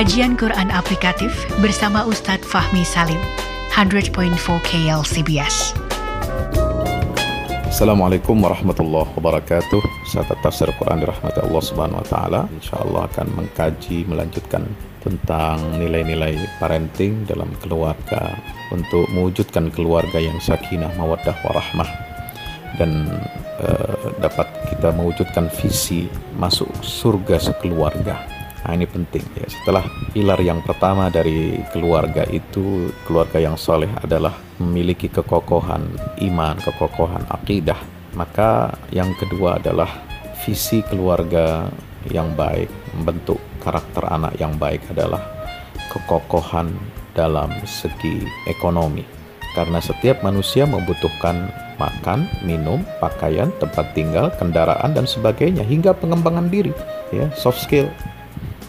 Kajian 0.00 0.32
Quran 0.32 0.72
Aplikatif 0.72 1.28
bersama 1.60 2.08
Ustadz 2.08 2.48
Fahmi 2.48 2.88
Salim, 2.88 3.20
100.4 3.68 4.32
KLCBS. 4.64 5.76
Assalamualaikum 7.68 8.32
warahmatullahi 8.40 9.12
wabarakatuh. 9.12 10.08
Sahabat 10.08 10.40
tafsir 10.40 10.72
Quran 10.80 11.04
dirahmati 11.04 11.44
Allah 11.44 11.60
Subhanahu 11.60 12.00
wa 12.00 12.06
taala. 12.08 12.40
Insyaallah 12.48 13.12
akan 13.12 13.44
mengkaji 13.44 14.08
melanjutkan 14.08 14.64
tentang 15.04 15.60
nilai-nilai 15.76 16.48
parenting 16.56 17.28
dalam 17.28 17.52
keluarga 17.60 18.40
untuk 18.72 19.04
mewujudkan 19.12 19.68
keluarga 19.68 20.16
yang 20.16 20.40
sakinah, 20.40 20.96
mawaddah, 20.96 21.36
warahmah 21.44 21.92
dan 22.80 23.04
uh, 23.60 24.16
dapat 24.16 24.48
kita 24.64 24.96
mewujudkan 24.96 25.52
visi 25.60 26.08
masuk 26.40 26.72
surga 26.80 27.36
sekeluarga 27.52 28.39
Nah 28.64 28.76
ini 28.76 28.84
penting 28.84 29.24
ya. 29.36 29.48
Setelah 29.48 29.84
pilar 30.12 30.40
yang 30.44 30.60
pertama 30.60 31.08
dari 31.08 31.60
keluarga 31.72 32.28
itu 32.28 32.92
keluarga 33.08 33.40
yang 33.40 33.56
soleh 33.56 33.88
adalah 34.04 34.36
memiliki 34.60 35.08
kekokohan 35.08 35.88
iman, 36.20 36.56
kekokohan 36.60 37.24
akidah. 37.32 37.78
Maka 38.12 38.74
yang 38.92 39.14
kedua 39.16 39.62
adalah 39.62 39.88
visi 40.44 40.84
keluarga 40.84 41.68
yang 42.08 42.32
baik, 42.36 42.68
membentuk 42.96 43.40
karakter 43.60 44.04
anak 44.08 44.36
yang 44.40 44.56
baik 44.56 44.80
adalah 44.92 45.20
kekokohan 45.92 46.72
dalam 47.16 47.52
segi 47.64 48.24
ekonomi. 48.48 49.04
Karena 49.50 49.82
setiap 49.82 50.22
manusia 50.22 50.62
membutuhkan 50.62 51.50
makan, 51.74 52.28
minum, 52.46 52.86
pakaian, 53.02 53.50
tempat 53.58 53.96
tinggal, 53.98 54.30
kendaraan 54.38 54.94
dan 54.94 55.10
sebagainya 55.10 55.66
hingga 55.66 55.90
pengembangan 55.90 56.46
diri, 56.46 56.70
ya, 57.10 57.26
soft 57.34 57.58
skill 57.58 57.90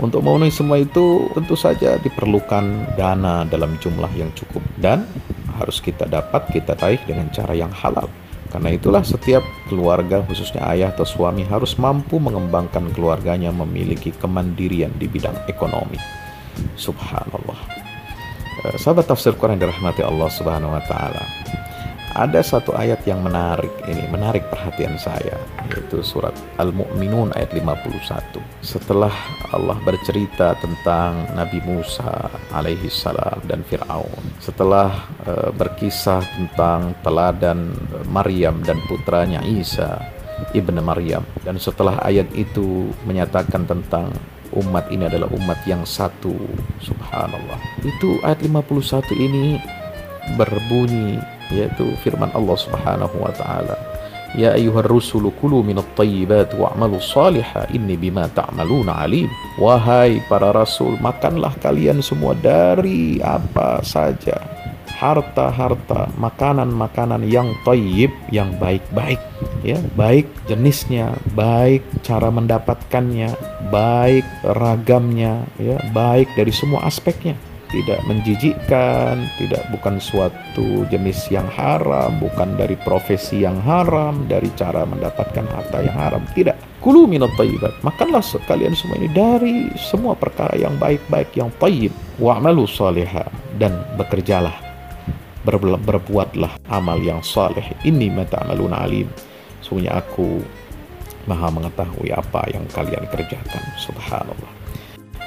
untuk 0.00 0.24
memenuhi 0.24 0.48
semua 0.48 0.80
itu 0.80 1.28
tentu 1.36 1.54
saja 1.54 2.00
diperlukan 2.00 2.96
dana 2.96 3.44
dalam 3.44 3.76
jumlah 3.76 4.08
yang 4.16 4.32
cukup 4.32 4.64
dan 4.80 5.04
harus 5.60 5.78
kita 5.84 6.08
dapat 6.08 6.48
kita 6.48 6.72
raih 6.80 7.00
dengan 7.04 7.28
cara 7.28 7.52
yang 7.52 7.68
halal. 7.68 8.08
Karena 8.50 8.74
itulah 8.74 9.06
setiap 9.06 9.44
keluarga 9.70 10.24
khususnya 10.26 10.66
ayah 10.74 10.90
atau 10.90 11.06
suami 11.06 11.46
harus 11.46 11.78
mampu 11.78 12.18
mengembangkan 12.18 12.90
keluarganya 12.96 13.54
memiliki 13.54 14.10
kemandirian 14.10 14.90
di 14.98 15.06
bidang 15.06 15.36
ekonomi. 15.46 16.00
Subhanallah. 16.74 17.60
Eh, 18.66 18.76
sahabat 18.80 19.06
tafsir 19.06 19.38
Quran 19.38 19.60
dirahmati 19.60 20.02
Allah 20.02 20.28
Subhanahu 20.32 20.74
wa 20.74 20.82
taala 20.82 21.22
ada 22.20 22.44
satu 22.44 22.76
ayat 22.76 23.00
yang 23.08 23.24
menarik 23.24 23.72
ini, 23.88 24.04
menarik 24.12 24.44
perhatian 24.52 25.00
saya, 25.00 25.40
yaitu 25.72 26.04
surat 26.04 26.36
Al-Mu'minun 26.60 27.32
ayat 27.32 27.56
51. 27.56 28.44
Setelah 28.60 29.14
Allah 29.56 29.80
bercerita 29.80 30.52
tentang 30.60 31.32
Nabi 31.32 31.64
Musa 31.64 32.28
alaihi 32.52 32.92
salam 32.92 33.40
dan 33.48 33.64
Fir'aun, 33.64 34.36
setelah 34.36 35.08
uh, 35.24 35.48
berkisah 35.56 36.20
tentang 36.36 36.92
teladan 37.00 37.72
Maryam 38.12 38.60
dan 38.68 38.76
putranya 38.84 39.40
Isa 39.40 40.04
ibnu 40.52 40.80
Maryam 40.84 41.24
dan 41.44 41.56
setelah 41.56 42.00
ayat 42.04 42.28
itu 42.36 42.92
menyatakan 43.04 43.64
tentang 43.68 44.12
umat 44.56 44.88
ini 44.88 45.06
adalah 45.06 45.28
umat 45.36 45.60
yang 45.68 45.84
satu 45.84 46.32
subhanallah 46.80 47.60
itu 47.84 48.18
ayat 48.24 48.40
51 48.40 49.04
ini 49.20 49.60
berbunyi 50.34 51.20
yaitu 51.54 51.94
firman 52.00 52.30
Allah 52.34 52.56
Subhanahu 52.56 53.16
wa 53.20 53.32
taala. 53.34 53.76
Ya 54.38 54.54
ayuhar 54.54 54.86
rusulu 54.86 55.34
kulu 55.42 55.66
minat 55.66 55.90
tayyibat 55.98 56.54
wa'malu 56.54 57.02
salihah 57.02 57.66
inni 57.74 57.98
bima 57.98 58.30
ta'maluna 58.30 59.02
alim. 59.02 59.26
Wahai 59.58 60.22
para 60.30 60.54
rasul 60.54 60.94
makanlah 61.02 61.50
kalian 61.58 61.98
semua 61.98 62.38
dari 62.38 63.18
apa 63.18 63.82
saja. 63.82 64.38
Harta-harta, 65.00 66.12
makanan-makanan 66.20 67.24
yang 67.24 67.56
tayyib, 67.64 68.12
yang 68.28 68.52
baik-baik, 68.60 69.16
ya, 69.64 69.80
baik 69.96 70.28
jenisnya, 70.44 71.16
baik 71.32 71.80
cara 72.04 72.28
mendapatkannya, 72.28 73.32
baik 73.72 74.28
ragamnya, 74.44 75.48
ya, 75.56 75.80
baik 75.96 76.28
dari 76.36 76.52
semua 76.52 76.84
aspeknya 76.84 77.32
tidak 77.70 78.02
menjijikkan, 78.06 79.30
tidak 79.38 79.62
bukan 79.70 80.02
suatu 80.02 80.84
jenis 80.90 81.30
yang 81.30 81.46
haram, 81.50 82.18
bukan 82.18 82.58
dari 82.58 82.74
profesi 82.74 83.46
yang 83.46 83.58
haram, 83.62 84.26
dari 84.26 84.50
cara 84.58 84.82
mendapatkan 84.82 85.46
harta 85.46 85.78
yang 85.82 85.96
haram, 85.96 86.22
tidak. 86.34 86.58
Kulu 86.80 87.04
minat 87.04 87.30
tayyibat. 87.36 87.76
Makanlah 87.84 88.24
sekalian 88.24 88.72
semua 88.72 88.96
ini 88.96 89.12
dari 89.12 89.68
semua 89.76 90.16
perkara 90.16 90.56
yang 90.56 90.80
baik-baik, 90.80 91.36
yang 91.36 91.52
tayyib. 91.60 91.92
Wa'malu 92.16 92.64
salihah. 92.64 93.28
Dan 93.60 93.76
bekerjalah. 94.00 94.56
Ber 95.44 95.60
berbuatlah 95.60 96.56
amal 96.72 96.96
yang 97.04 97.20
saleh. 97.20 97.76
Ini 97.84 98.08
mata 98.08 98.40
amaluna 98.40 98.80
alim. 98.80 99.12
Sungguhnya 99.60 100.00
aku 100.00 100.40
maha 101.28 101.52
mengetahui 101.52 102.08
apa 102.16 102.48
yang 102.48 102.64
kalian 102.72 103.04
kerjakan. 103.12 103.60
Subhanallah. 103.76 104.52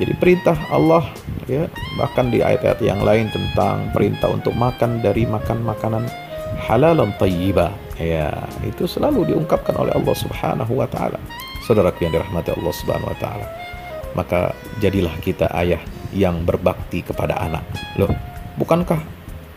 Jadi 0.00 0.16
perintah 0.16 0.56
Allah 0.72 1.06
ya 1.48 1.68
bahkan 2.00 2.32
di 2.32 2.40
ayat-ayat 2.40 2.80
yang 2.80 3.00
lain 3.04 3.28
tentang 3.30 3.92
perintah 3.92 4.32
untuk 4.32 4.56
makan 4.56 5.04
dari 5.04 5.28
makan 5.28 5.64
makanan 5.64 6.04
halal 6.64 6.96
dan 6.96 7.10
ya 7.98 8.30
itu 8.62 8.86
selalu 8.88 9.34
diungkapkan 9.34 9.74
oleh 9.76 9.92
Allah 9.94 10.16
Subhanahu 10.16 10.72
wa 10.78 10.88
taala. 10.88 11.18
Saudara 11.64 11.90
yang 11.96 12.12
dirahmati 12.12 12.52
Allah 12.52 12.74
Subhanahu 12.74 13.10
wa 13.10 13.18
taala. 13.18 13.46
Maka 14.14 14.54
jadilah 14.78 15.14
kita 15.18 15.50
ayah 15.58 15.82
yang 16.14 16.46
berbakti 16.46 17.02
kepada 17.02 17.34
anak. 17.42 17.66
Loh, 17.98 18.12
bukankah 18.54 19.02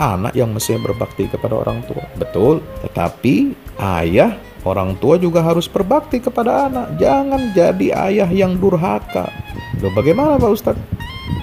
anak 0.02 0.34
yang 0.34 0.50
mestinya 0.50 0.90
berbakti 0.90 1.30
kepada 1.30 1.62
orang 1.62 1.86
tua? 1.86 2.02
Betul, 2.18 2.66
tetapi 2.82 3.54
ayah 3.78 4.34
Orang 4.68 5.00
tua 5.00 5.16
juga 5.16 5.40
harus 5.40 5.64
berbakti 5.72 6.20
kepada 6.20 6.68
anak. 6.68 7.00
Jangan 7.00 7.56
jadi 7.56 7.88
ayah 8.12 8.28
yang 8.28 8.60
durhaka. 8.60 9.32
Loh, 9.80 9.96
bagaimana 9.96 10.36
Pak 10.36 10.52
Ustadz? 10.52 10.97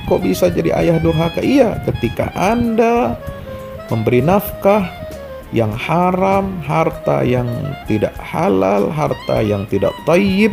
Kok 0.05 0.21
bisa 0.21 0.53
jadi 0.53 0.77
ayah 0.77 1.00
durhaka? 1.00 1.41
Iya, 1.41 1.81
ketika 1.89 2.28
Anda 2.37 3.17
memberi 3.89 4.21
nafkah 4.21 4.84
yang 5.55 5.72
haram, 5.72 6.61
harta 6.67 7.22
yang 7.22 7.47
tidak 7.87 8.12
halal, 8.19 8.91
harta 8.91 9.41
yang 9.41 9.65
tidak 9.71 9.94
tayyib, 10.05 10.50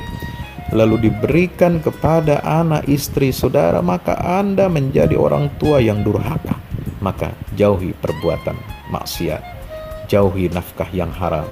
lalu 0.71 1.11
diberikan 1.11 1.83
kepada 1.83 2.39
anak 2.45 2.87
istri 2.87 3.33
saudara, 3.35 3.83
maka 3.83 4.15
Anda 4.21 4.71
menjadi 4.71 5.17
orang 5.19 5.51
tua 5.59 5.83
yang 5.83 6.05
durhaka. 6.05 6.55
Maka 7.01 7.33
jauhi 7.57 7.97
perbuatan 7.97 8.55
maksiat, 8.93 9.41
jauhi 10.05 10.53
nafkah 10.53 10.87
yang 10.93 11.09
haram, 11.09 11.49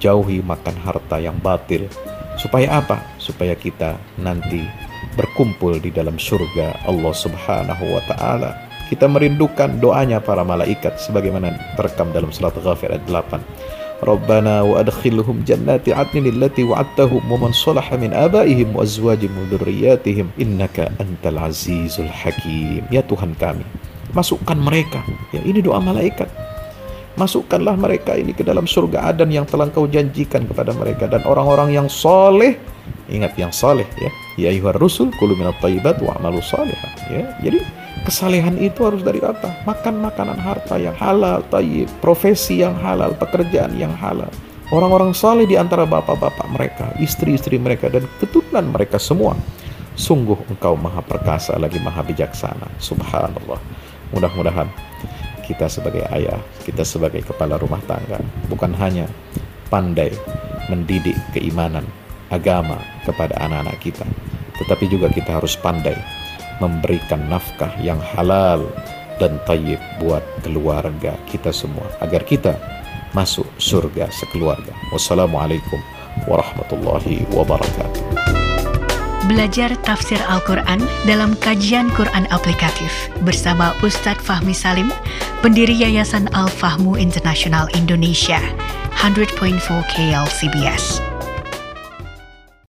jauhi 0.00 0.40
makan 0.40 0.74
harta 0.80 1.20
yang 1.20 1.36
batil. 1.38 1.86
Supaya 2.40 2.80
apa? 2.80 3.04
Supaya 3.20 3.52
kita 3.52 4.00
nanti 4.16 4.64
berkumpul 5.18 5.82
di 5.82 5.90
dalam 5.90 6.14
surga 6.14 6.86
Allah 6.86 7.10
Subhanahu 7.10 7.84
wa 7.90 8.02
taala. 8.06 8.54
Kita 8.86 9.10
merindukan 9.10 9.82
doanya 9.82 10.22
para 10.22 10.46
malaikat 10.46 10.96
sebagaimana 10.96 11.52
terekam 11.76 12.08
dalam 12.14 12.30
surat 12.30 12.56
Ghafir 12.56 12.94
ayat 12.94 13.04
8. 13.04 13.42
Rabbana 13.98 14.62
wa 14.62 14.78
adkhilhum 14.78 15.42
jannati 15.42 15.90
adnin 15.90 16.30
allati 16.30 16.62
wa'adtahum 16.62 17.18
wa 17.26 17.34
man 17.34 17.50
salaha 17.50 17.98
min 17.98 18.14
abaihim 18.14 18.70
wa 18.70 18.86
azwajihim 18.86 19.34
wa 19.34 19.44
dhurriyyatihim 19.50 20.30
innaka 20.38 20.94
antal 21.02 21.50
azizul 21.50 22.06
hakim. 22.06 22.86
Ya 22.94 23.02
Tuhan 23.02 23.34
kami, 23.36 23.66
masukkan 24.14 24.56
mereka. 24.56 25.02
Ya 25.34 25.42
ini 25.42 25.60
doa 25.60 25.82
malaikat 25.82 26.30
Masukkanlah 27.18 27.74
mereka 27.74 28.14
ini 28.14 28.30
ke 28.30 28.46
dalam 28.46 28.62
surga 28.62 29.10
Adan 29.10 29.34
yang 29.34 29.42
telah 29.42 29.66
kau 29.74 29.90
janjikan 29.90 30.46
kepada 30.46 30.70
mereka 30.70 31.10
dan 31.10 31.26
orang-orang 31.26 31.74
yang 31.74 31.90
soleh. 31.90 32.54
Ingat 33.10 33.34
yang 33.34 33.50
soleh 33.50 33.90
ya. 33.98 34.10
Ya 34.38 34.48
ayuhar 34.54 34.78
rusul 34.78 35.10
kulu 35.18 35.34
minat 35.34 35.58
tayyibat 35.58 35.98
wa 35.98 36.14
amalu 36.14 36.38
soleh. 36.38 36.78
Ya. 37.10 37.26
Jadi 37.42 37.58
kesalehan 38.06 38.54
itu 38.62 38.86
harus 38.86 39.02
dari 39.02 39.18
apa? 39.18 39.50
Makan 39.66 39.98
makanan 39.98 40.38
harta 40.38 40.78
yang 40.78 40.94
halal, 40.94 41.42
tayyib, 41.50 41.90
profesi 41.98 42.62
yang 42.62 42.78
halal, 42.78 43.10
pekerjaan 43.18 43.74
yang 43.74 43.90
halal. 43.98 44.30
Orang-orang 44.70 45.10
saleh 45.10 45.48
di 45.48 45.58
antara 45.58 45.90
bapak-bapak 45.90 46.46
mereka, 46.54 46.86
istri-istri 47.02 47.58
mereka 47.58 47.90
dan 47.90 48.06
keturunan 48.22 48.70
mereka 48.70 49.02
semua. 49.02 49.34
Sungguh 49.98 50.38
engkau 50.54 50.78
maha 50.78 51.02
perkasa 51.02 51.58
lagi 51.58 51.82
maha 51.82 52.06
bijaksana. 52.06 52.70
Subhanallah. 52.78 53.58
Mudah-mudahan 54.14 54.70
kita 55.48 55.64
sebagai 55.72 56.04
ayah, 56.12 56.36
kita 56.68 56.84
sebagai 56.84 57.24
kepala 57.24 57.56
rumah 57.56 57.80
tangga, 57.88 58.20
bukan 58.52 58.76
hanya 58.76 59.08
pandai 59.72 60.12
mendidik 60.68 61.16
keimanan, 61.32 61.88
agama 62.28 62.76
kepada 63.08 63.32
anak-anak 63.40 63.80
kita, 63.80 64.04
tetapi 64.60 64.84
juga 64.92 65.08
kita 65.08 65.40
harus 65.40 65.56
pandai 65.56 65.96
memberikan 66.60 67.24
nafkah 67.32 67.72
yang 67.80 67.96
halal 68.12 68.68
dan 69.16 69.40
tayyib 69.48 69.80
buat 69.98 70.22
keluarga 70.44 71.16
kita 71.26 71.50
semua 71.50 71.88
agar 72.04 72.22
kita 72.22 72.54
masuk 73.16 73.48
surga 73.56 74.12
sekeluarga. 74.12 74.76
Wassalamualaikum 74.92 75.80
warahmatullahi 76.28 77.24
wabarakatuh. 77.32 78.07
Belajar 79.28 79.76
tafsir 79.84 80.16
Al-Quran 80.24 80.80
dalam 81.04 81.36
kajian 81.44 81.92
Quran 81.92 82.24
aplikatif 82.32 83.12
bersama 83.28 83.76
Ustadz 83.84 84.24
Fahmi 84.24 84.56
Salim, 84.56 84.88
pendiri 85.44 85.76
Yayasan 85.76 86.32
Al-Fahmu 86.32 86.96
Internasional 86.96 87.68
Indonesia, 87.76 88.40
100.4 88.96 89.60
KL 89.92 90.24
CBS. 90.32 91.04